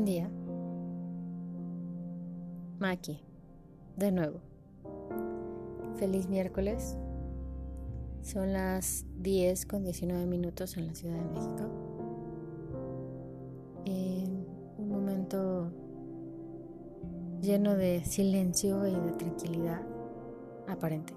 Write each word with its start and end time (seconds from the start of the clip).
buen 0.00 0.06
día. 0.06 0.30
Maki, 2.78 3.20
de 3.96 4.12
nuevo. 4.12 4.40
Feliz 5.96 6.26
miércoles. 6.26 6.96
Son 8.22 8.50
las 8.52 9.04
10 9.18 9.66
con 9.66 9.84
19 9.84 10.24
minutos 10.24 10.78
en 10.78 10.86
la 10.86 10.94
Ciudad 10.94 11.16
de 11.16 11.24
México. 11.24 11.64
En 13.84 14.46
un 14.78 14.88
momento 14.88 15.70
lleno 17.42 17.76
de 17.76 18.02
silencio 18.02 18.86
y 18.86 18.94
de 18.94 19.12
tranquilidad 19.12 19.82
aparente. 20.66 21.12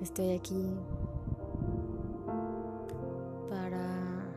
Estoy 0.00 0.30
aquí 0.30 0.70
para 3.50 4.28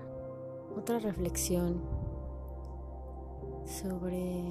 otra 0.75 0.97
reflexión 0.97 1.94
sobre 3.65 4.41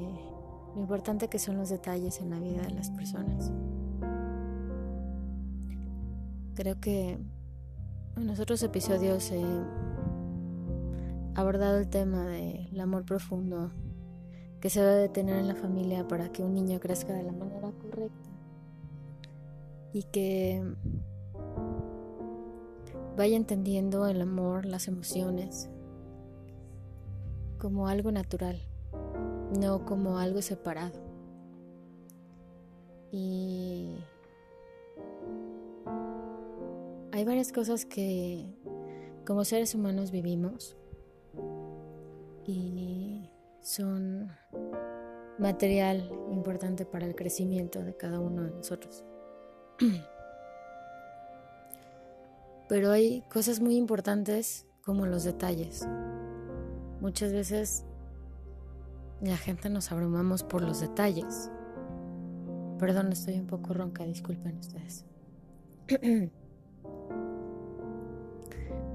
lo 0.75 0.81
importante 0.81 1.29
que 1.29 1.39
son 1.39 1.57
los 1.57 1.69
detalles 1.69 2.21
en 2.21 2.31
la 2.31 2.39
vida 2.39 2.63
de 2.63 2.71
las 2.71 2.91
personas. 2.91 3.53
Creo 6.55 6.81
que 6.81 7.19
en 8.17 8.27
los 8.27 8.39
otros 8.41 8.63
episodios 8.63 9.31
he 9.33 9.45
abordado 11.35 11.79
el 11.79 11.89
tema 11.89 12.27
del 12.27 12.81
amor 12.81 13.05
profundo 13.05 13.71
que 14.61 14.71
se 14.71 14.81
debe 14.81 15.09
tener 15.09 15.37
en 15.37 15.49
la 15.49 15.57
familia 15.57 16.07
para 16.07 16.31
que 16.31 16.43
un 16.43 16.55
niño 16.55 16.81
crezca 16.81 17.13
de 17.13 17.25
la 17.25 17.33
manera 17.33 17.71
correcta 17.73 18.31
y 19.93 20.03
que 20.05 20.63
vaya 23.17 23.37
entendiendo 23.37 24.07
el 24.07 24.21
amor, 24.21 24.65
las 24.65 24.89
emociones, 24.89 25.71
como 27.59 27.89
algo 27.89 28.11
natural, 28.11 28.61
no 29.59 29.85
como 29.85 30.19
algo 30.19 30.43
separado. 30.43 30.99
Y 33.11 33.97
hay 37.13 37.25
varias 37.25 37.53
cosas 37.53 37.85
que 37.87 38.47
como 39.25 39.45
seres 39.45 39.75
humanos 39.75 40.11
vivimos 40.11 40.77
y 42.47 43.31
son 43.61 44.31
material 45.39 46.11
importante 46.31 46.85
para 46.85 47.07
el 47.07 47.15
crecimiento 47.15 47.83
de 47.83 47.97
cada 47.97 48.21
uno 48.21 48.43
de 48.43 48.51
nosotros. 48.51 49.05
Pero 52.69 52.91
hay 52.91 53.23
cosas 53.33 53.61
muy 53.61 53.77
importantes 53.77 54.67
como 54.83 55.07
los 55.07 55.25
detalles. 55.25 55.87
Muchas 57.01 57.33
veces 57.33 57.85
la 59.21 59.37
gente 59.37 59.71
nos 59.71 59.93
abrumamos 59.93 60.43
por 60.43 60.63
los 60.63 60.81
detalles. 60.81 61.51
Perdón, 62.79 63.13
estoy 63.13 63.39
un 63.39 63.47
poco 63.47 63.73
ronca, 63.75 64.05
disculpen 64.05 64.59
ustedes. 64.59 65.05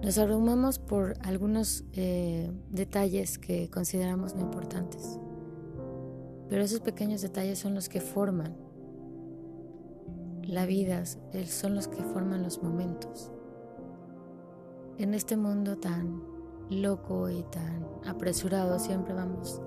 Nos 0.03 0.17
abrumamos 0.17 0.79
por 0.79 1.15
algunos 1.23 1.83
eh, 1.91 2.51
detalles 2.69 3.37
que 3.37 3.69
consideramos 3.69 4.33
no 4.33 4.41
importantes. 4.41 5.19
Pero 6.47 6.63
esos 6.63 6.79
pequeños 6.79 7.21
detalles 7.21 7.59
son 7.59 7.75
los 7.75 7.89
que 7.89 7.99
forman 7.99 8.55
la 10.41 10.65
vida, 10.65 11.03
son 11.05 11.75
los 11.75 11.87
que 11.87 12.01
forman 12.01 12.43
los 12.43 12.63
momentos. 12.63 13.31
En 14.97 15.13
este 15.13 15.37
mundo 15.37 15.77
tan 15.77 16.23
loco 16.69 17.29
y 17.29 17.43
tan 17.43 17.85
apresurado 18.05 18.79
siempre 18.79 19.13
vamos 19.13 19.61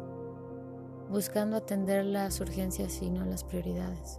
buscando 1.13 1.57
atender 1.57 2.05
las 2.05 2.41
urgencias 2.41 3.01
y 3.03 3.11
no 3.11 3.25
las 3.25 3.45
prioridades. 3.45 4.19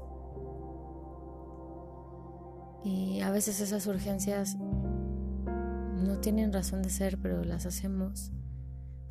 Y 2.86 3.22
a 3.22 3.31
veces 3.31 3.59
esas 3.59 3.88
urgencias 3.88 4.56
no 4.56 6.20
tienen 6.22 6.54
razón 6.54 6.81
de 6.81 6.90
ser, 6.90 7.18
pero 7.18 7.44
las 7.44 7.66
hacemos 7.66 8.31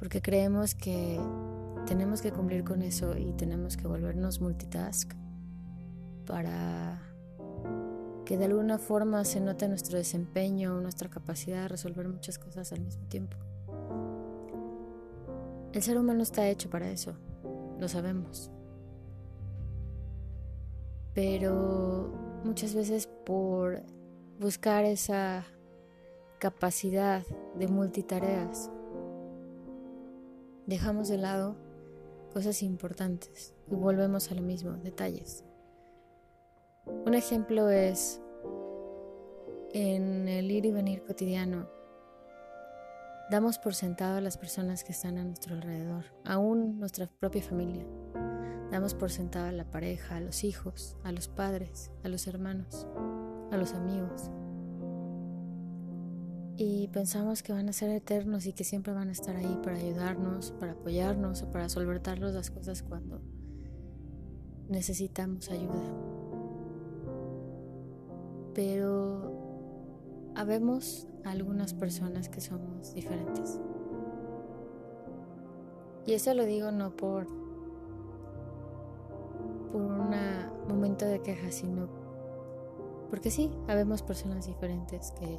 porque 0.02 0.20
creemos 0.20 0.74
que 0.74 1.20
tenemos 1.86 2.22
que 2.22 2.32
cumplir 2.32 2.64
con 2.64 2.82
eso 2.82 3.16
y 3.16 3.32
tenemos 3.34 3.76
que 3.76 3.86
volvernos 3.86 4.40
multitask 4.40 5.12
para 6.26 7.00
que 8.24 8.36
de 8.36 8.46
alguna 8.46 8.78
forma 8.78 9.24
se 9.24 9.40
note 9.40 9.68
nuestro 9.68 9.98
desempeño, 9.98 10.80
nuestra 10.80 11.08
capacidad 11.08 11.62
de 11.62 11.68
resolver 11.68 12.08
muchas 12.08 12.40
cosas 12.40 12.72
al 12.72 12.80
mismo 12.80 13.06
tiempo. 13.06 13.36
El 15.72 15.82
ser 15.82 15.96
humano 15.96 16.24
está 16.24 16.48
hecho 16.48 16.68
para 16.68 16.90
eso, 16.90 17.14
lo 17.82 17.88
sabemos. 17.88 18.50
Pero 21.14 22.12
muchas 22.44 22.74
veces 22.74 23.08
por 23.26 23.82
buscar 24.38 24.84
esa 24.84 25.44
capacidad 26.38 27.22
de 27.58 27.66
multitareas, 27.66 28.70
dejamos 30.66 31.08
de 31.08 31.18
lado 31.18 31.56
cosas 32.32 32.62
importantes 32.62 33.52
y 33.68 33.74
volvemos 33.74 34.30
a 34.30 34.36
lo 34.36 34.42
mismo, 34.42 34.72
detalles. 34.76 35.44
Un 36.86 37.14
ejemplo 37.14 37.68
es 37.68 38.20
en 39.72 40.28
el 40.28 40.50
ir 40.50 40.66
y 40.66 40.70
venir 40.70 41.02
cotidiano. 41.02 41.68
Damos 43.32 43.56
por 43.56 43.74
sentado 43.74 44.18
a 44.18 44.20
las 44.20 44.36
personas 44.36 44.84
que 44.84 44.92
están 44.92 45.16
a 45.16 45.24
nuestro 45.24 45.54
alrededor, 45.54 46.04
aún 46.26 46.78
nuestra 46.78 47.06
propia 47.06 47.42
familia. 47.42 47.86
Damos 48.70 48.92
por 48.92 49.10
sentado 49.10 49.46
a 49.46 49.52
la 49.52 49.64
pareja, 49.64 50.16
a 50.16 50.20
los 50.20 50.44
hijos, 50.44 50.98
a 51.02 51.12
los 51.12 51.28
padres, 51.28 51.90
a 52.04 52.08
los 52.08 52.26
hermanos, 52.26 52.86
a 53.50 53.56
los 53.56 53.72
amigos 53.72 54.30
y 56.58 56.88
pensamos 56.88 57.42
que 57.42 57.54
van 57.54 57.70
a 57.70 57.72
ser 57.72 57.88
eternos 57.88 58.44
y 58.44 58.52
que 58.52 58.64
siempre 58.64 58.92
van 58.92 59.08
a 59.08 59.12
estar 59.12 59.34
ahí 59.34 59.58
para 59.64 59.78
ayudarnos, 59.78 60.52
para 60.60 60.72
apoyarnos 60.72 61.42
o 61.42 61.50
para 61.50 61.70
solventarnos 61.70 62.34
las 62.34 62.50
cosas 62.50 62.82
cuando 62.82 63.22
necesitamos 64.68 65.48
ayuda. 65.48 65.82
Pero 68.54 69.41
habemos 70.34 71.06
algunas 71.24 71.74
personas 71.74 72.28
que 72.28 72.40
somos 72.40 72.94
diferentes. 72.94 73.60
Y 76.06 76.14
eso 76.14 76.34
lo 76.34 76.44
digo 76.44 76.70
no 76.72 76.96
por 76.96 77.26
por 79.70 79.80
un 79.80 80.10
momento 80.68 81.06
de 81.06 81.22
queja, 81.22 81.50
sino 81.50 81.88
porque 83.08 83.30
sí, 83.30 83.50
habemos 83.68 84.02
personas 84.02 84.46
diferentes 84.46 85.12
que 85.12 85.38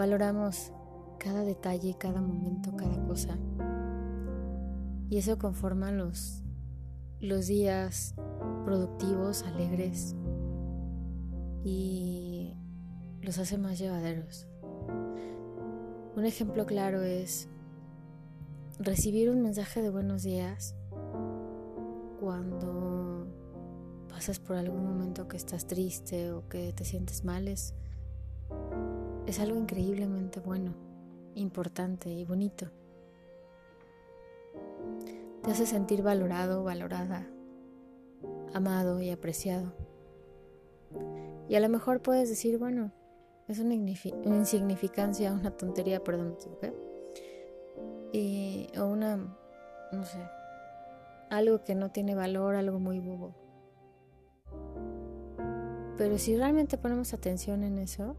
Valoramos 0.00 0.72
cada 1.18 1.44
detalle, 1.44 1.94
cada 1.98 2.22
momento, 2.22 2.74
cada 2.74 3.06
cosa. 3.06 3.36
Y 5.10 5.18
eso 5.18 5.38
conforma 5.38 5.92
los, 5.92 6.42
los 7.20 7.48
días 7.48 8.14
productivos, 8.64 9.42
alegres 9.42 10.16
y 11.64 12.29
los 13.22 13.38
hace 13.38 13.58
más 13.58 13.78
llevaderos. 13.78 14.46
Un 16.16 16.24
ejemplo 16.24 16.66
claro 16.66 17.02
es 17.02 17.48
recibir 18.78 19.30
un 19.30 19.42
mensaje 19.42 19.82
de 19.82 19.90
buenos 19.90 20.22
días 20.22 20.74
cuando 22.18 23.26
pasas 24.08 24.38
por 24.38 24.56
algún 24.56 24.84
momento 24.84 25.28
que 25.28 25.36
estás 25.36 25.66
triste 25.66 26.32
o 26.32 26.48
que 26.48 26.72
te 26.72 26.84
sientes 26.84 27.24
mal 27.24 27.48
es 27.48 27.74
es 29.26 29.38
algo 29.38 29.58
increíblemente 29.58 30.40
bueno, 30.40 30.74
importante 31.34 32.10
y 32.10 32.24
bonito. 32.24 32.66
Te 35.42 35.52
hace 35.52 35.66
sentir 35.66 36.02
valorado, 36.02 36.64
valorada, 36.64 37.28
amado 38.52 39.00
y 39.00 39.10
apreciado. 39.10 39.72
Y 41.48 41.54
a 41.54 41.60
lo 41.60 41.68
mejor 41.68 42.02
puedes 42.02 42.28
decir, 42.28 42.58
bueno, 42.58 42.92
es 43.50 43.58
una, 43.58 43.74
insignificancia, 43.74 45.32
una 45.32 45.50
tontería, 45.50 46.04
perdón, 46.04 46.36
me 46.62 46.72
Y, 48.12 48.68
o 48.78 48.86
una, 48.86 49.16
no 49.16 50.04
sé, 50.04 50.18
algo 51.30 51.64
que 51.64 51.74
no 51.74 51.90
tiene 51.90 52.14
valor, 52.14 52.54
algo 52.54 52.78
muy 52.78 53.00
bobo. 53.00 53.34
Pero 55.98 56.16
si 56.16 56.36
realmente 56.36 56.78
ponemos 56.78 57.12
atención 57.12 57.64
en 57.64 57.78
eso, 57.78 58.16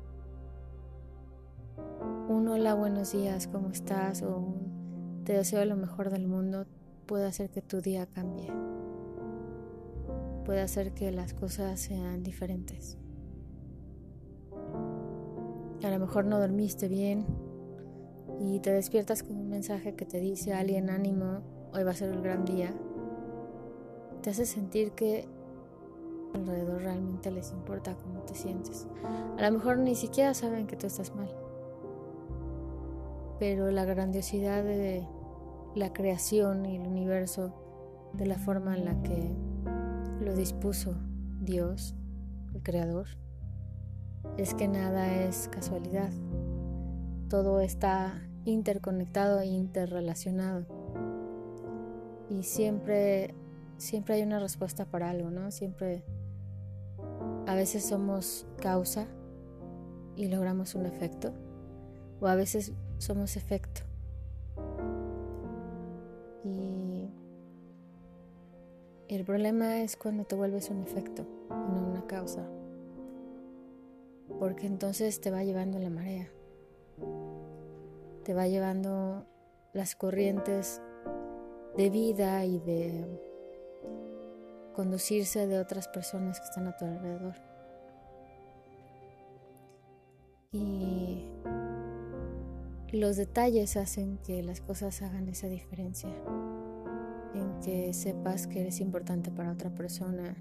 un 2.28 2.50
hola, 2.50 2.74
buenos 2.74 3.14
días, 3.14 3.48
¿cómo 3.48 3.70
estás? 3.70 4.22
o 4.24 4.38
un 4.38 5.24
te 5.24 5.34
deseo 5.34 5.64
lo 5.64 5.78
mejor 5.78 6.10
del 6.10 6.28
mundo 6.28 6.66
puede 7.06 7.26
hacer 7.26 7.50
que 7.50 7.62
tu 7.62 7.80
día 7.80 8.06
cambie. 8.06 8.52
Puede 10.44 10.60
hacer 10.60 10.94
que 10.94 11.12
las 11.12 11.34
cosas 11.34 11.80
sean 11.80 12.22
diferentes. 12.22 12.98
A 15.84 15.90
lo 15.90 16.00
mejor 16.00 16.26
no 16.26 16.40
dormiste 16.40 16.88
bien 16.88 17.26
y 18.40 18.60
te 18.60 18.72
despiertas 18.72 19.24
con 19.24 19.38
un 19.38 19.50
mensaje 19.50 19.96
que 19.96 20.06
te 20.06 20.20
dice 20.20 20.54
alguien 20.54 20.90
ánimo, 20.90 21.42
hoy 21.74 21.84
va 21.84 21.92
a 21.92 21.96
ser 21.96 22.10
el 22.10 22.22
gran 22.22 22.46
día, 22.46 22.74
te 24.22 24.30
hace 24.30 24.46
sentir 24.46 24.92
que 24.92 25.28
alrededor 26.34 26.82
realmente 26.82 27.32
les 27.32 27.52
importa 27.52 27.96
cómo 27.96 28.22
te 28.22 28.36
sientes. 28.36 28.88
A 29.38 29.42
lo 29.42 29.52
mejor 29.52 29.80
ni 29.80 29.96
siquiera 29.96 30.34
saben 30.34 30.68
que 30.68 30.76
tú 30.76 30.88
estás 30.88 31.16
mal, 31.16 31.34
pero 33.40 33.72
la 33.72 33.86
grandiosidad 33.86 34.64
de 34.64 35.08
la 35.76 35.94
creación 35.94 36.66
y 36.66 36.78
el 36.78 36.88
universo, 36.88 37.54
de 38.14 38.28
la 38.28 38.38
forma 38.38 38.78
en 38.78 38.86
la 38.86 39.02
que 39.02 39.32
lo 40.20 40.36
dispuso 40.36 40.96
Dios, 41.42 41.96
el 42.54 42.62
Creador, 42.62 43.08
es 44.38 44.54
que 44.54 44.68
nada 44.68 45.14
es 45.24 45.48
casualidad. 45.50 46.12
Todo 47.30 47.60
está 47.62 48.22
interconectado 48.46 49.40
e 49.40 49.48
interrelacionado. 49.48 50.66
Y 52.30 52.44
siempre, 52.44 53.34
siempre 53.78 54.16
hay 54.16 54.24
una 54.24 54.40
respuesta 54.40 54.86
para 54.86 55.10
algo, 55.10 55.30
¿no? 55.30 55.52
Siempre, 55.52 56.04
a 57.46 57.56
veces 57.56 57.86
somos 57.86 58.48
causa 58.62 59.08
y 60.16 60.28
logramos 60.28 60.76
un 60.76 60.86
efecto, 60.86 61.34
o 62.20 62.28
a 62.28 62.36
veces 62.36 62.74
somos 62.98 63.36
efecto. 63.36 63.82
Y 66.44 67.10
el 69.08 69.26
problema 69.26 69.82
es 69.82 69.98
cuando 69.98 70.24
te 70.24 70.36
vuelves 70.36 70.70
un 70.70 70.82
efecto, 70.82 71.26
no 71.50 71.90
una 71.92 72.06
causa, 72.08 72.48
porque 74.40 74.68
entonces 74.68 75.22
te 75.22 75.32
va 75.32 75.44
llevando 75.44 75.80
la 75.80 75.90
marea 75.90 76.32
te 78.24 78.34
va 78.34 78.48
llevando 78.48 79.26
las 79.74 79.96
corrientes 79.96 80.82
de 81.78 81.90
vida 81.90 82.46
y 82.46 82.60
de 82.60 83.20
conducirse 84.74 85.48
de 85.48 85.60
otras 85.60 85.88
personas 85.88 86.40
que 86.40 86.46
están 86.46 86.68
a 86.68 86.78
tu 86.78 86.86
alrededor. 86.86 87.36
Y 90.52 91.28
los 92.92 93.16
detalles 93.16 93.78
hacen 93.78 94.18
que 94.18 94.44
las 94.44 94.62
cosas 94.62 95.02
hagan 95.02 95.30
esa 95.30 95.48
diferencia, 95.48 96.10
en 97.34 97.60
que 97.62 97.94
sepas 97.94 98.48
que 98.48 98.62
eres 98.62 98.82
importante 98.82 99.32
para 99.32 99.52
otra 99.52 99.70
persona 99.70 100.36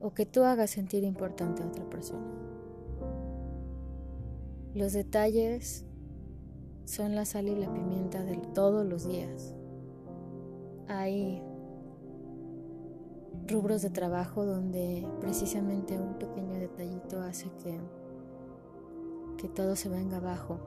o 0.00 0.14
que 0.14 0.24
tú 0.24 0.44
hagas 0.44 0.70
sentir 0.70 1.02
importante 1.02 1.62
a 1.62 1.66
otra 1.66 1.84
persona. 1.90 2.26
Los 4.74 4.92
detalles 4.92 5.84
son 6.84 7.14
la 7.14 7.24
sal 7.24 7.48
y 7.48 7.54
la 7.54 7.72
pimienta 7.72 8.22
de 8.22 8.36
todos 8.54 8.86
los 8.86 9.08
días. 9.08 9.54
Hay 10.88 11.42
rubros 13.46 13.82
de 13.82 13.90
trabajo 13.90 14.44
donde 14.44 15.06
precisamente 15.20 15.98
un 15.98 16.18
pequeño 16.18 16.58
detallito 16.58 17.20
hace 17.20 17.50
que, 17.62 17.78
que 19.38 19.48
todo 19.48 19.74
se 19.74 19.88
venga 19.88 20.18
abajo 20.18 20.58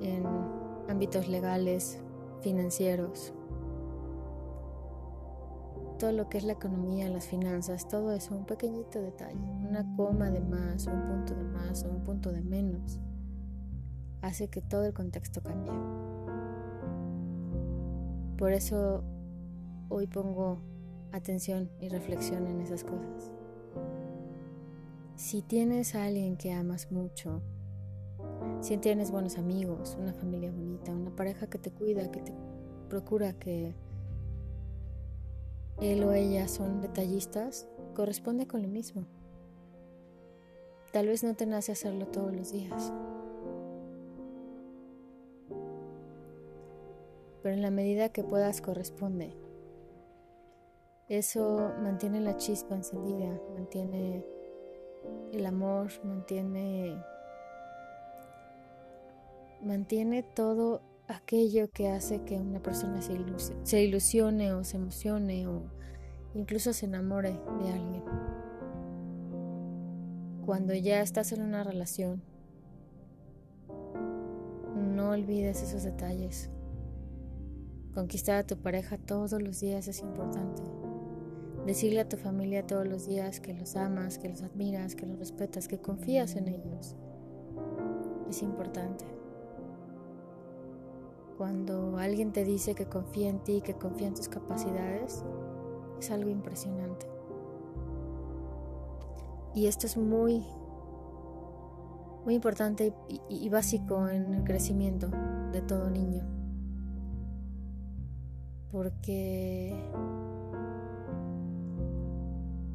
en 0.00 0.24
ámbitos 0.88 1.28
legales, 1.28 1.98
financieros, 2.40 3.32
todo 5.98 6.12
lo 6.12 6.28
que 6.28 6.38
es 6.38 6.44
la 6.44 6.52
economía, 6.52 7.08
las 7.08 7.26
finanzas, 7.26 7.88
todo 7.88 8.12
eso, 8.12 8.34
un 8.34 8.46
pequeñito 8.46 9.00
detalle, 9.00 9.50
una 9.68 9.84
coma 9.96 10.30
de 10.30 10.40
más, 10.40 10.86
un 10.86 11.02
punto 11.06 11.34
de 11.34 11.44
más 11.44 11.84
o 11.84 11.88
un 11.88 12.02
punto 12.04 12.32
de 12.32 12.42
menos 12.42 12.98
hace 14.22 14.48
que 14.48 14.60
todo 14.60 14.84
el 14.84 14.92
contexto 14.92 15.42
cambie. 15.42 15.72
Por 18.36 18.52
eso 18.52 19.02
hoy 19.88 20.06
pongo 20.06 20.58
atención 21.12 21.70
y 21.80 21.88
reflexión 21.88 22.46
en 22.46 22.60
esas 22.60 22.84
cosas. 22.84 23.30
Si 25.16 25.40
tienes 25.42 25.94
a 25.94 26.04
alguien 26.04 26.36
que 26.36 26.52
amas 26.52 26.92
mucho, 26.92 27.40
si 28.60 28.76
tienes 28.76 29.10
buenos 29.10 29.38
amigos, 29.38 29.96
una 29.98 30.12
familia 30.12 30.50
bonita, 30.50 30.92
una 30.92 31.14
pareja 31.14 31.46
que 31.46 31.58
te 31.58 31.70
cuida, 31.70 32.10
que 32.10 32.20
te 32.20 32.34
procura 32.88 33.32
que 33.32 33.74
él 35.80 36.02
o 36.04 36.12
ella 36.12 36.48
son 36.48 36.80
detallistas, 36.80 37.68
corresponde 37.94 38.46
con 38.46 38.62
lo 38.62 38.68
mismo. 38.68 39.04
Tal 40.92 41.08
vez 41.08 41.22
no 41.22 41.34
te 41.34 41.46
nace 41.46 41.72
hacerlo 41.72 42.06
todos 42.06 42.34
los 42.34 42.52
días, 42.52 42.92
pero 47.42 47.54
en 47.54 47.62
la 47.62 47.70
medida 47.70 48.08
que 48.08 48.24
puedas 48.24 48.60
corresponde. 48.60 49.34
Eso 51.08 51.72
mantiene 51.82 52.20
la 52.20 52.36
chispa 52.36 52.74
encendida, 52.74 53.40
mantiene 53.54 54.24
el 55.32 55.46
amor, 55.46 55.88
mantiene 56.02 56.96
mantiene 59.62 60.22
todo 60.22 60.80
aquello 61.08 61.70
que 61.70 61.88
hace 61.88 62.22
que 62.22 62.36
una 62.36 62.60
persona 62.60 63.00
se, 63.02 63.18
se 63.62 63.82
ilusione 63.82 64.52
o 64.52 64.64
se 64.64 64.76
emocione 64.76 65.46
o 65.46 65.62
incluso 66.34 66.72
se 66.72 66.86
enamore 66.86 67.30
de 67.30 67.72
alguien. 67.72 68.04
Cuando 70.44 70.74
ya 70.74 71.00
estás 71.00 71.32
en 71.32 71.42
una 71.42 71.64
relación, 71.64 72.22
no 74.76 75.10
olvides 75.10 75.62
esos 75.62 75.82
detalles. 75.82 76.50
Conquistar 77.94 78.36
a 78.36 78.46
tu 78.46 78.56
pareja 78.56 78.98
todos 78.98 79.40
los 79.40 79.60
días 79.60 79.88
es 79.88 80.00
importante. 80.00 80.62
Decirle 81.66 82.00
a 82.00 82.08
tu 82.08 82.16
familia 82.16 82.66
todos 82.66 82.86
los 82.86 83.06
días 83.06 83.40
que 83.40 83.54
los 83.54 83.74
amas, 83.74 84.18
que 84.18 84.28
los 84.28 84.42
admiras, 84.42 84.94
que 84.94 85.06
los 85.06 85.18
respetas, 85.18 85.66
que 85.66 85.78
confías 85.78 86.36
en 86.36 86.48
ellos. 86.48 86.94
Es 88.28 88.42
importante. 88.42 89.15
Cuando 91.36 91.98
alguien 91.98 92.32
te 92.32 92.44
dice 92.44 92.74
que 92.74 92.86
confía 92.86 93.28
en 93.28 93.40
ti, 93.40 93.60
que 93.60 93.74
confía 93.74 94.08
en 94.08 94.14
tus 94.14 94.28
capacidades, 94.28 95.24
es 95.98 96.10
algo 96.10 96.30
impresionante. 96.30 97.06
Y 99.54 99.66
esto 99.66 99.86
es 99.86 99.96
muy, 99.96 100.44
muy 102.24 102.34
importante 102.34 102.94
y, 103.08 103.20
y 103.28 103.48
básico 103.48 104.08
en 104.08 104.34
el 104.34 104.44
crecimiento 104.44 105.08
de 105.52 105.62
todo 105.62 105.90
niño 105.90 106.36
porque 108.76 109.74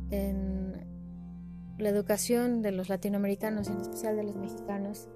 en 0.10 0.74
la 1.78 1.90
educación 1.90 2.64
de 2.64 2.72
los 2.72 2.90
latinoamericanos, 2.90 3.68
en 3.70 3.80
especial 3.82 4.16
de 4.16 4.24
los 4.24 4.36
mexicanos, 4.36 5.10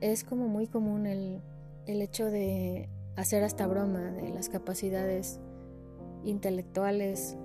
es 0.00 0.24
como 0.24 0.48
muy 0.48 0.68
común 0.68 1.06
el, 1.06 1.42
el 1.88 2.02
hecho 2.02 2.26
de 2.26 2.88
hacer 3.16 3.42
hasta 3.42 3.66
broma 3.66 4.12
de 4.12 4.28
las 4.28 4.48
capacidades 4.48 5.40
intelectuales 6.22 7.36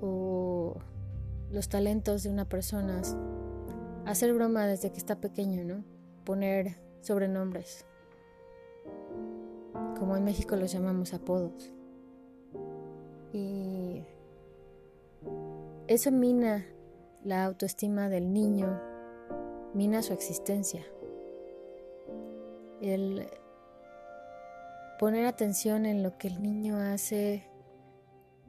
o 0.00 0.76
los 1.50 1.68
talentos 1.68 2.22
de 2.22 2.30
una 2.30 2.48
persona. 2.48 3.02
Hacer 4.06 4.32
broma 4.32 4.66
desde 4.66 4.92
que 4.92 4.98
está 4.98 5.20
pequeño, 5.20 5.64
¿no? 5.64 5.84
Poner 6.24 6.76
sobrenombres 7.00 7.84
como 9.98 10.16
en 10.16 10.24
México 10.24 10.56
los 10.56 10.72
llamamos 10.72 11.12
apodos. 11.12 11.72
Y 13.32 14.04
eso 15.88 16.12
mina 16.12 16.64
la 17.24 17.44
autoestima 17.44 18.08
del 18.08 18.32
niño, 18.32 18.80
mina 19.72 20.02
su 20.02 20.12
existencia. 20.12 20.82
El 22.80 23.26
poner 25.04 25.26
atención 25.26 25.84
en 25.84 26.02
lo 26.02 26.16
que 26.16 26.28
el 26.28 26.40
niño 26.40 26.78
hace 26.78 27.44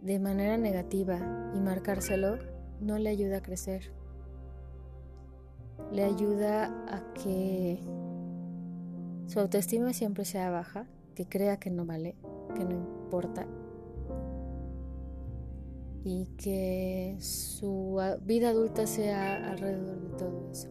de 0.02 0.20
manera 0.20 0.58
negativa 0.58 1.20
y 1.54 1.60
marcárselo 1.60 2.38
no 2.80 2.98
le 2.98 3.10
ayuda 3.10 3.40
a 3.40 3.42
crecer. 3.42 3.92
Le 5.92 6.06
ayuda 6.06 6.68
a 6.88 7.12
que 7.12 7.82
su 9.28 9.38
autoestima 9.38 9.92
siempre 9.92 10.24
sea 10.24 10.50
baja 10.50 10.88
que 11.14 11.28
crea 11.28 11.60
que 11.60 11.72
no 11.72 11.86
vale, 11.86 12.16
que 12.56 12.64
no 12.64 12.72
importa 12.72 13.46
y 16.06 16.28
que 16.38 17.18
su 17.20 18.00
vida 18.22 18.52
adulta 18.52 18.88
sea 18.88 19.52
alrededor 19.52 20.00
de 20.00 20.18
todo 20.18 20.52
eso. 20.54 20.70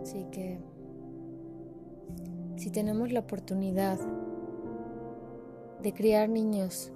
Así 0.00 0.26
que 0.30 0.60
si 2.56 2.70
tenemos 2.70 3.12
la 3.12 3.20
oportunidad 3.20 3.98
de 5.82 5.92
criar 5.92 6.28
niños 6.28 6.92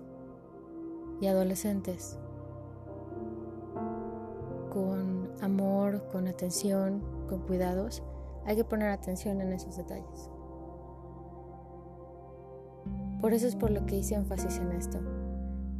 y 1.20 1.26
adolescentes 1.26 2.18
con 4.70 5.30
amor, 5.40 6.06
con 6.12 6.28
atención, 6.28 7.02
con 7.28 7.40
cuidados, 7.40 8.02
hay 8.44 8.56
que 8.56 8.64
poner 8.64 8.90
atención 8.90 9.40
en 9.40 9.52
esos 9.52 9.76
detalles. 9.76 10.30
Por 13.20 13.32
eso 13.32 13.46
es 13.46 13.56
por 13.56 13.70
lo 13.70 13.86
que 13.86 13.96
hice 13.96 14.14
énfasis 14.14 14.58
en 14.58 14.72
esto. 14.72 15.00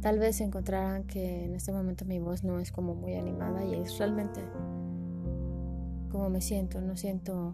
Tal 0.01 0.19
vez 0.19 0.41
encontrarán 0.41 1.05
que 1.05 1.45
en 1.45 1.55
este 1.55 1.71
momento 1.71 2.05
mi 2.05 2.19
voz 2.19 2.43
no 2.43 2.59
es 2.59 2.71
como 2.71 2.95
muy 2.95 3.15
animada 3.15 3.63
y 3.63 3.75
es 3.75 3.97
realmente 3.97 4.41
como 6.11 6.29
me 6.29 6.41
siento. 6.41 6.81
No 6.81 6.97
siento 6.97 7.53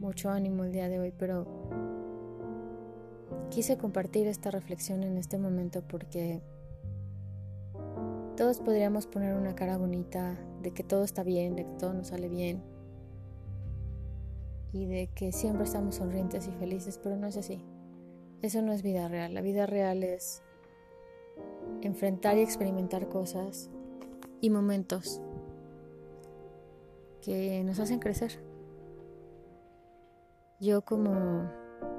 mucho 0.00 0.30
ánimo 0.30 0.64
el 0.64 0.72
día 0.72 0.88
de 0.88 0.98
hoy, 0.98 1.12
pero 1.16 1.46
quise 3.50 3.76
compartir 3.76 4.26
esta 4.26 4.50
reflexión 4.50 5.02
en 5.02 5.18
este 5.18 5.38
momento 5.38 5.82
porque 5.86 6.40
todos 8.36 8.60
podríamos 8.60 9.06
poner 9.06 9.34
una 9.34 9.54
cara 9.54 9.76
bonita 9.76 10.38
de 10.62 10.72
que 10.72 10.82
todo 10.82 11.04
está 11.04 11.22
bien, 11.22 11.54
de 11.54 11.64
que 11.64 11.72
todo 11.72 11.92
nos 11.92 12.08
sale 12.08 12.28
bien 12.28 12.62
y 14.72 14.86
de 14.86 15.08
que 15.14 15.32
siempre 15.32 15.64
estamos 15.64 15.96
sonrientes 15.96 16.48
y 16.48 16.52
felices, 16.52 16.98
pero 17.02 17.16
no 17.16 17.26
es 17.26 17.36
así. 17.36 17.62
Eso 18.40 18.62
no 18.62 18.72
es 18.72 18.82
vida 18.82 19.08
real. 19.08 19.34
La 19.34 19.42
vida 19.42 19.66
real 19.66 20.02
es 20.02 20.42
enfrentar 21.82 22.38
y 22.38 22.40
experimentar 22.40 23.08
cosas 23.08 23.68
y 24.40 24.48
momentos 24.48 25.20
que 27.20 27.62
nos 27.64 27.78
hacen 27.80 27.98
crecer. 27.98 28.49
Yo 30.60 30.82
como 30.82 31.50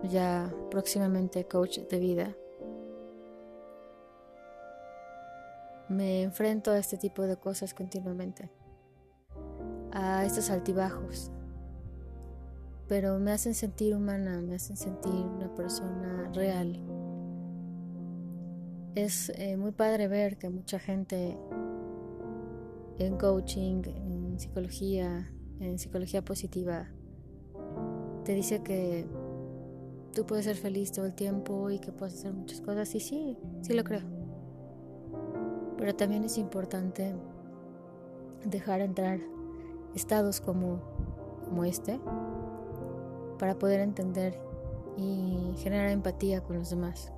ya 0.04 0.54
próximamente 0.70 1.48
coach 1.48 1.80
de 1.80 2.00
vida, 2.00 2.36
me 5.90 6.22
enfrento 6.22 6.70
a 6.70 6.78
este 6.78 6.98
tipo 6.98 7.24
de 7.24 7.38
cosas 7.38 7.74
continuamente, 7.74 8.52
a 9.92 10.26
estos 10.26 10.52
altibajos, 10.52 11.32
pero 12.88 13.18
me 13.18 13.32
hacen 13.32 13.56
sentir 13.56 13.96
humana, 13.96 14.40
me 14.42 14.54
hacen 14.54 14.78
sentir 14.78 15.12
una 15.12 15.56
persona 15.56 16.30
real. 16.32 16.80
Es 18.94 19.30
eh, 19.38 19.58
muy 19.58 19.72
padre 19.72 20.08
ver 20.08 20.38
que 20.38 20.50
mucha 20.50 20.78
gente 20.78 21.36
en 23.00 23.18
coaching, 23.18 23.82
en 23.88 24.40
psicología, 24.40 25.34
en 25.60 25.80
psicología 25.80 26.24
positiva, 26.24 26.92
te 28.24 28.34
dice 28.34 28.62
que 28.62 29.06
tú 30.14 30.26
puedes 30.26 30.46
ser 30.46 30.56
feliz 30.56 30.92
todo 30.92 31.06
el 31.06 31.14
tiempo 31.14 31.70
y 31.70 31.80
que 31.80 31.92
puedes 31.92 32.16
hacer 32.16 32.34
muchas 32.34 32.62
cosas. 32.62 32.94
Y 32.96 33.00
sí, 33.00 33.38
sí 33.62 33.74
lo 33.74 33.84
creo. 33.84 34.02
Pero 35.78 35.96
también 35.96 36.24
es 36.24 36.38
importante 36.38 37.16
dejar 38.46 38.82
entrar 38.82 39.20
estados 39.96 40.42
como, 40.42 40.80
como 41.46 41.66
este 41.66 42.00
para 43.40 43.58
poder 43.58 43.80
entender 43.80 44.40
y 44.98 45.54
generar 45.58 45.90
empatía 45.90 46.42
con 46.42 46.58
los 46.58 46.70
demás. 46.70 47.12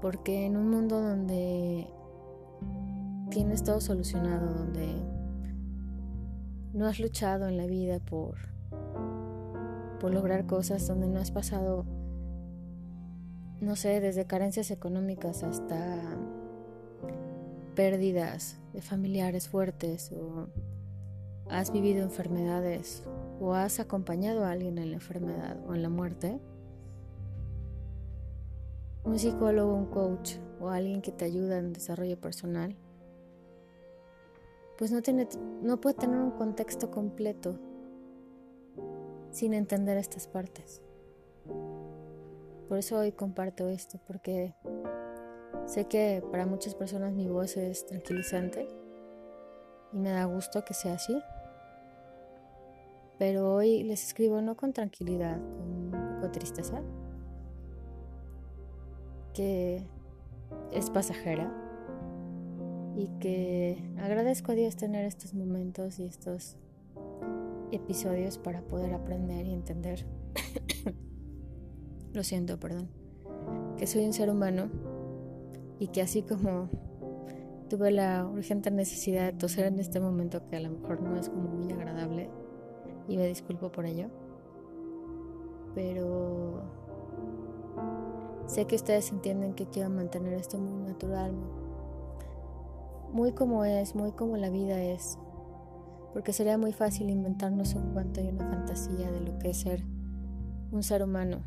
Porque 0.00 0.46
en 0.46 0.56
un 0.56 0.70
mundo 0.70 1.00
donde 1.00 1.88
tienes 3.30 3.64
todo 3.64 3.80
solucionado, 3.80 4.54
donde 4.54 4.94
no 6.72 6.86
has 6.86 7.00
luchado 7.00 7.48
en 7.48 7.56
la 7.56 7.66
vida 7.66 7.98
por, 7.98 8.36
por 9.98 10.12
lograr 10.12 10.46
cosas, 10.46 10.86
donde 10.86 11.06
no 11.06 11.20
has 11.20 11.30
pasado, 11.30 11.84
no 13.60 13.76
sé, 13.76 14.00
desde 14.00 14.26
carencias 14.26 14.70
económicas 14.70 15.42
hasta 15.42 16.02
pérdidas 17.74 18.58
de 18.72 18.80
familiares 18.80 19.48
fuertes 19.48 20.10
o 20.12 20.48
has 21.48 21.72
vivido 21.72 22.02
enfermedades 22.02 23.04
o 23.40 23.54
has 23.54 23.80
acompañado 23.80 24.44
a 24.44 24.50
alguien 24.50 24.78
en 24.78 24.90
la 24.90 24.96
enfermedad 24.96 25.58
o 25.68 25.74
en 25.74 25.82
la 25.82 25.90
muerte, 25.90 26.40
un 29.04 29.18
psicólogo, 29.18 29.74
un 29.74 29.86
coach 29.86 30.36
o 30.60 30.70
alguien 30.70 31.02
que 31.02 31.12
te 31.12 31.24
ayuda 31.24 31.58
en 31.58 31.72
desarrollo 31.72 32.18
personal, 32.20 32.74
pues 34.78 34.90
no, 34.90 35.00
tiene, 35.02 35.28
no 35.62 35.80
puede 35.80 35.96
tener 35.96 36.18
un 36.18 36.32
contexto 36.32 36.90
completo 36.90 37.58
sin 39.36 39.52
entender 39.52 39.98
estas 39.98 40.26
partes. 40.26 40.80
Por 42.70 42.78
eso 42.78 42.96
hoy 42.96 43.12
comparto 43.12 43.68
esto, 43.68 44.00
porque 44.06 44.54
sé 45.66 45.84
que 45.84 46.24
para 46.30 46.46
muchas 46.46 46.74
personas 46.74 47.12
mi 47.12 47.28
voz 47.28 47.58
es 47.58 47.84
tranquilizante 47.84 48.66
y 49.92 49.98
me 49.98 50.08
da 50.08 50.24
gusto 50.24 50.64
que 50.64 50.72
sea 50.72 50.94
así. 50.94 51.20
Pero 53.18 53.54
hoy 53.54 53.82
les 53.82 54.06
escribo 54.06 54.40
no 54.40 54.56
con 54.56 54.72
tranquilidad, 54.72 55.36
con 55.36 55.90
poco 55.90 56.32
tristeza, 56.32 56.80
que 59.34 59.86
es 60.72 60.88
pasajera 60.88 61.52
y 62.96 63.08
que 63.20 63.92
agradezco 63.98 64.52
a 64.52 64.54
Dios 64.54 64.76
tener 64.76 65.04
estos 65.04 65.34
momentos 65.34 65.98
y 65.98 66.06
estos 66.06 66.56
episodios 67.72 68.38
para 68.38 68.62
poder 68.62 68.94
aprender 68.94 69.46
y 69.46 69.52
entender. 69.52 70.06
Lo 72.12 72.22
siento, 72.22 72.58
perdón. 72.58 72.88
Que 73.76 73.86
soy 73.86 74.06
un 74.06 74.12
ser 74.12 74.30
humano 74.30 74.70
y 75.78 75.88
que 75.88 76.02
así 76.02 76.22
como 76.22 76.68
tuve 77.68 77.90
la 77.90 78.26
urgente 78.26 78.70
necesidad 78.70 79.26
de 79.26 79.38
toser 79.38 79.66
en 79.66 79.78
este 79.78 80.00
momento 80.00 80.46
que 80.48 80.56
a 80.56 80.60
lo 80.60 80.70
mejor 80.70 81.00
no 81.02 81.16
es 81.16 81.28
como 81.28 81.48
muy 81.48 81.72
agradable, 81.72 82.30
y 83.08 83.16
me 83.16 83.26
disculpo 83.26 83.70
por 83.70 83.86
ello. 83.86 84.08
Pero 85.74 86.62
sé 88.46 88.66
que 88.66 88.76
ustedes 88.76 89.10
entienden 89.10 89.54
que 89.54 89.66
quiero 89.66 89.90
mantener 89.90 90.34
esto 90.34 90.58
muy 90.58 90.88
natural, 90.88 91.34
muy 93.12 93.32
como 93.32 93.64
es, 93.64 93.94
muy 93.94 94.12
como 94.12 94.36
la 94.36 94.50
vida 94.50 94.82
es. 94.82 95.18
Porque 96.16 96.32
sería 96.32 96.56
muy 96.56 96.72
fácil 96.72 97.10
inventarnos 97.10 97.74
un 97.74 97.92
cuento 97.92 98.22
y 98.22 98.28
una 98.28 98.48
fantasía 98.48 99.10
de 99.12 99.20
lo 99.20 99.38
que 99.38 99.50
es 99.50 99.58
ser 99.58 99.82
un 100.72 100.82
ser 100.82 101.02
humano. 101.02 101.42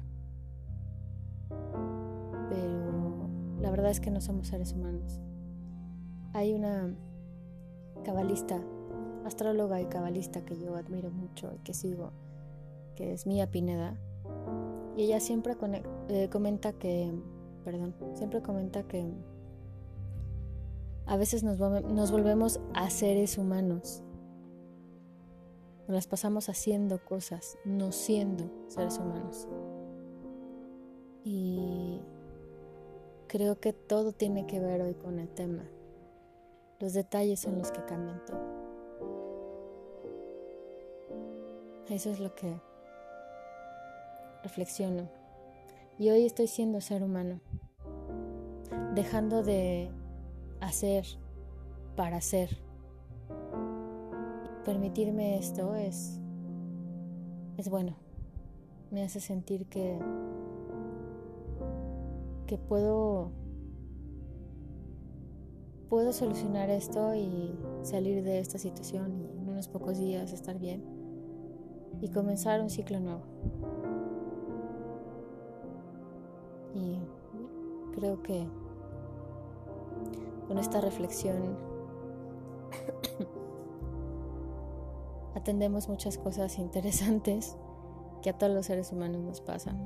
Pero 2.49 3.29
la 3.61 3.71
verdad 3.71 3.89
es 3.89 3.99
que 3.99 4.11
no 4.11 4.21
somos 4.21 4.45
seres 4.45 4.73
humanos. 4.73 5.21
Hay 6.33 6.53
una 6.53 6.93
cabalista 8.05 8.61
astróloga 9.25 9.81
y 9.81 9.85
cabalista 9.85 10.45
que 10.45 10.59
yo 10.59 10.75
admiro 10.75 11.09
mucho 11.09 11.51
y 11.55 11.57
que 11.63 11.73
sigo, 11.73 12.11
que 12.95 13.13
es 13.13 13.25
Mía 13.25 13.49
Pineda. 13.49 13.99
Y 14.95 15.05
ella 15.05 15.19
siempre 15.19 15.57
eh, 16.09 16.29
comenta 16.31 16.73
que, 16.73 17.11
perdón, 17.65 17.95
siempre 18.13 18.43
comenta 18.43 18.83
que 18.83 19.11
a 21.07 21.17
veces 21.17 21.43
nos, 21.43 21.57
nos 21.57 22.11
volvemos 22.11 22.59
a 22.75 22.91
seres 22.91 23.39
humanos. 23.39 24.03
Nos 25.89 25.95
las 25.95 26.07
pasamos 26.07 26.49
haciendo 26.49 27.03
cosas, 27.03 27.57
no 27.65 27.91
siendo 27.91 28.47
seres 28.67 28.99
humanos. 28.99 29.47
Y 31.23 31.99
creo 33.25 33.59
que 33.59 33.73
todo 33.73 34.11
tiene 34.11 34.45
que 34.45 34.59
ver 34.59 34.83
hoy 34.83 34.93
con 34.93 35.17
el 35.17 35.27
tema. 35.29 35.63
Los 36.79 36.93
detalles 36.93 37.39
son 37.39 37.57
los 37.57 37.71
que 37.71 37.83
cambian 37.85 38.23
todo. 38.23 38.39
Eso 41.89 42.11
es 42.11 42.19
lo 42.19 42.35
que 42.35 42.61
reflexiono. 44.43 45.09
Y 45.97 46.11
hoy 46.11 46.27
estoy 46.27 46.45
siendo 46.45 46.81
ser 46.81 47.01
humano, 47.01 47.39
dejando 48.93 49.41
de 49.41 49.89
hacer 50.61 51.07
para 51.95 52.21
ser. 52.21 52.68
Permitirme 54.69 55.39
esto 55.39 55.73
es 55.73 56.19
es 57.57 57.71
bueno. 57.71 57.95
Me 58.91 59.01
hace 59.01 59.19
sentir 59.19 59.65
que 59.65 59.97
que 62.45 62.59
puedo 62.59 63.31
puedo 65.89 66.13
solucionar 66.13 66.69
esto 66.69 67.15
y 67.15 67.57
salir 67.81 68.23
de 68.23 68.37
esta 68.37 68.59
situación 68.59 69.11
y 69.15 69.39
en 69.39 69.49
unos 69.49 69.67
pocos 69.67 69.97
días 69.97 70.33
estar 70.33 70.59
bien 70.59 70.83
y 71.99 72.09
comenzar 72.09 72.61
un 72.61 72.69
ciclo 72.69 72.99
nuevo. 72.99 73.23
Y 76.75 76.99
creo 77.95 78.21
que 78.21 78.45
con 80.47 80.59
esta 80.59 80.79
reflexión 80.79 81.57
atendemos 85.35 85.89
muchas 85.89 86.17
cosas 86.17 86.57
interesantes 86.59 87.55
que 88.21 88.29
a 88.29 88.37
todos 88.37 88.53
los 88.53 88.65
seres 88.65 88.91
humanos 88.91 89.21
nos 89.21 89.41
pasan. 89.41 89.77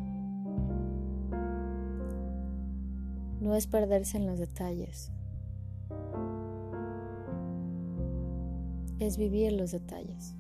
No 3.40 3.56
es 3.56 3.68
perderse 3.68 4.18
en 4.18 4.26
los 4.26 4.40
detalles, 4.40 5.12
es 9.00 9.18
vivir 9.18 9.52
los 9.54 9.72
detalles. 9.72 10.36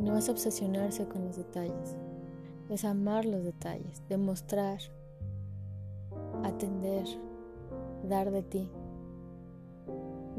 No 0.00 0.16
es 0.16 0.28
obsesionarse 0.28 1.06
con 1.06 1.26
los 1.26 1.36
detalles, 1.36 1.96
es 2.70 2.84
amar 2.84 3.24
los 3.24 3.44
detalles, 3.44 4.02
demostrar, 4.08 4.80
atender, 6.42 7.06
dar 8.08 8.30
de 8.30 8.42
ti. 8.42 8.68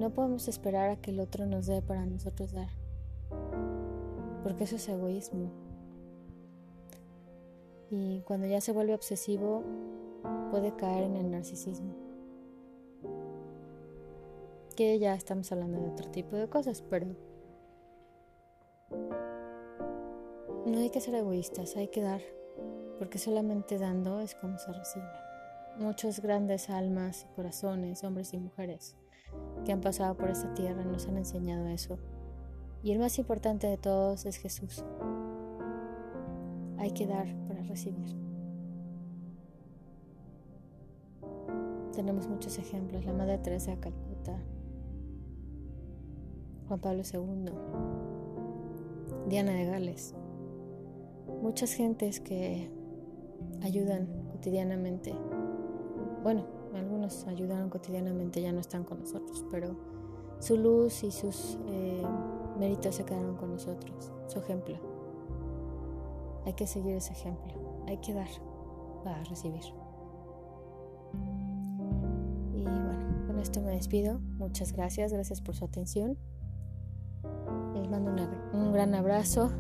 No 0.02 0.10
podemos 0.10 0.48
esperar 0.48 0.90
a 0.90 0.96
que 0.96 1.12
el 1.12 1.20
otro 1.20 1.46
nos 1.46 1.68
dé 1.68 1.84
para 1.84 2.08
nosotros 2.08 2.54
dar, 2.54 2.70
porque 4.42 4.64
eso 4.64 4.78
es 4.78 4.90
egoísmo. 4.90 5.52
Y 7.92 8.22
cuando 8.22 8.48
ya 8.48 8.62
se 8.62 8.72
vuelve 8.72 8.96
obsesivo, 8.96 9.62
puede 10.50 10.76
caer 10.76 11.04
en 11.04 11.18
el 11.18 11.30
narcisismo. 11.30 11.94
Que 14.76 14.98
ya 14.98 15.14
estamos 15.14 15.52
hablando 15.52 15.80
de 15.80 15.90
otro 15.90 16.10
tipo 16.10 16.36
de 16.36 16.50
cosas, 16.50 16.82
pero 16.82 17.06
no 20.66 20.80
hay 20.80 20.90
que 20.90 21.00
ser 21.00 21.14
egoístas, 21.14 21.76
hay 21.76 21.90
que 21.90 22.02
dar, 22.02 22.22
porque 22.98 23.20
solamente 23.20 23.78
dando 23.78 24.20
es 24.20 24.34
como 24.34 24.58
se 24.58 24.74
recibe. 24.74 25.06
Muchos 25.78 26.22
grandes 26.22 26.72
almas 26.72 27.28
y 27.30 27.36
corazones, 27.36 28.04
hombres 28.04 28.34
y 28.34 28.40
mujeres, 28.40 28.98
que 29.66 29.72
han 29.72 29.82
pasado 29.82 30.16
por 30.16 30.30
esta 30.30 30.54
tierra 30.54 30.84
nos 30.84 31.08
han 31.08 31.18
enseñado 31.18 31.68
eso. 31.68 31.98
Y 32.84 32.92
el 32.92 33.00
más 33.00 33.20
importante 33.20 33.68
de 33.68 33.78
todos 33.78 34.26
es 34.26 34.38
Jesús. 34.38 34.84
Hay 36.78 36.92
que 36.92 37.06
dar 37.06 37.28
para 37.48 37.62
recibir. 37.64 38.16
Tenemos 41.94 42.28
muchos 42.28 42.58
ejemplos. 42.58 43.06
La 43.06 43.14
Madre 43.14 43.38
Teresa 43.38 43.72
de 43.72 43.80
Calcuta, 43.80 44.40
Juan 46.68 46.80
Pablo 46.80 47.04
II, 47.04 47.52
Diana 49.28 49.52
de 49.52 49.66
Gales. 49.66 50.16
Muchas 51.44 51.74
gentes 51.74 52.20
que 52.20 52.72
ayudan 53.62 54.08
cotidianamente. 54.32 55.14
Bueno, 56.24 56.61
algunos 56.76 57.28
ayudaron 57.28 57.70
cotidianamente, 57.70 58.42
ya 58.42 58.52
no 58.52 58.60
están 58.60 58.84
con 58.84 59.00
nosotros, 59.00 59.46
pero 59.50 59.76
su 60.40 60.58
luz 60.58 61.04
y 61.04 61.12
sus 61.12 61.58
eh, 61.68 62.04
méritos 62.58 62.96
se 62.96 63.06
quedaron 63.06 63.36
con 63.36 63.52
nosotros, 63.52 64.12
su 64.28 64.40
ejemplo. 64.40 64.76
Hay 66.46 66.54
que 66.54 66.66
seguir 66.66 66.96
ese 66.96 67.14
ejemplo, 67.14 67.54
hay 67.88 67.98
que 67.98 68.14
dar 68.14 68.30
para 69.04 69.24
recibir. 69.24 69.64
Y 72.54 72.64
bueno, 72.64 73.28
con 73.28 73.40
esto 73.40 73.62
me 73.62 73.72
despido. 73.72 74.20
Muchas 74.38 74.74
gracias, 74.74 75.14
gracias 75.14 75.42
por 75.42 75.56
su 75.56 75.66
atención. 75.66 76.18
Les 77.76 77.90
mando 77.90 78.12
un 78.54 78.74
gran 78.74 78.96
abrazo 78.96 79.52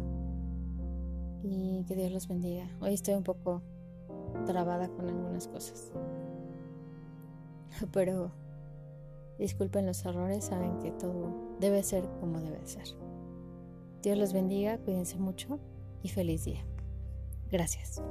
y 1.43 1.83
que 1.85 1.95
Dios 1.95 2.11
los 2.11 2.27
bendiga. 2.27 2.67
Hoy 2.79 2.93
estoy 2.93 3.15
un 3.15 3.23
poco 3.23 3.61
trabada 4.45 4.89
con 4.89 5.07
algunas 5.07 5.47
cosas, 5.47 5.91
pero 7.91 8.31
disculpen 9.37 9.85
los 9.85 10.05
errores, 10.05 10.45
saben 10.45 10.79
que 10.79 10.91
todo 10.91 11.55
debe 11.59 11.83
ser 11.83 12.07
como 12.19 12.39
debe 12.39 12.65
ser. 12.65 12.85
Dios 14.01 14.17
los 14.17 14.33
bendiga, 14.33 14.77
cuídense 14.79 15.17
mucho 15.17 15.59
y 16.03 16.09
feliz 16.09 16.45
día. 16.45 16.63
Gracias. 17.51 18.01